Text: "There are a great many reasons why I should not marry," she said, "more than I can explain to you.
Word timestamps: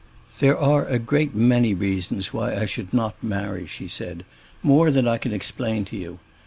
"There 0.39 0.57
are 0.57 0.87
a 0.87 0.97
great 0.97 1.35
many 1.35 1.75
reasons 1.75 2.33
why 2.33 2.55
I 2.55 2.65
should 2.65 2.91
not 2.91 3.21
marry," 3.23 3.67
she 3.67 3.87
said, 3.87 4.25
"more 4.63 4.89
than 4.89 5.07
I 5.07 5.19
can 5.19 5.31
explain 5.31 5.85
to 5.85 5.95
you. 5.95 6.17